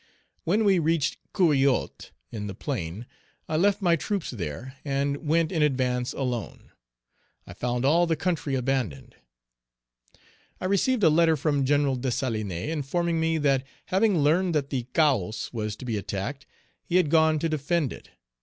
[0.45, 3.05] When we reached Couriotte, in the plain,
[3.47, 6.71] I left my troops there, and went in advance alone.
[7.45, 9.15] I found all the country abandoned.
[10.59, 12.01] I received a letter from Gen.
[12.01, 16.47] Dessalines, informing me that, having learned that the Cahos was to be attacked,
[16.83, 18.09] he had gone to defend it.